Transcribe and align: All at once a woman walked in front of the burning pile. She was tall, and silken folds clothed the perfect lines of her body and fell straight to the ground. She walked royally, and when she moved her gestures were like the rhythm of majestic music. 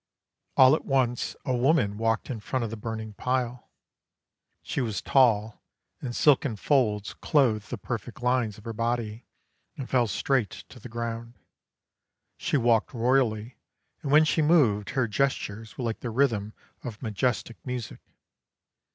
All 0.57 0.73
at 0.73 0.83
once 0.83 1.35
a 1.45 1.55
woman 1.55 1.95
walked 1.99 2.31
in 2.31 2.39
front 2.39 2.65
of 2.65 2.71
the 2.71 2.75
burning 2.75 3.13
pile. 3.13 3.69
She 4.63 4.81
was 4.81 4.99
tall, 4.99 5.61
and 6.01 6.15
silken 6.15 6.55
folds 6.55 7.13
clothed 7.13 7.69
the 7.69 7.77
perfect 7.77 8.23
lines 8.23 8.57
of 8.57 8.63
her 8.63 8.73
body 8.73 9.27
and 9.77 9.87
fell 9.87 10.07
straight 10.07 10.49
to 10.69 10.79
the 10.79 10.89
ground. 10.89 11.35
She 12.35 12.57
walked 12.57 12.95
royally, 12.95 13.59
and 14.01 14.11
when 14.11 14.25
she 14.25 14.41
moved 14.41 14.89
her 14.97 15.07
gestures 15.07 15.77
were 15.77 15.83
like 15.83 15.99
the 15.99 16.09
rhythm 16.09 16.55
of 16.83 17.03
majestic 17.03 17.57
music. 17.63 17.99